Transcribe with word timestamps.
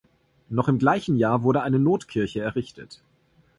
Noch 0.49 0.67
im 0.67 0.79
gleichen 0.79 1.15
Jahr 1.17 1.43
wurde 1.43 1.61
eine 1.61 1.77
Notkirche 1.77 2.41
errichtet. 2.41 3.03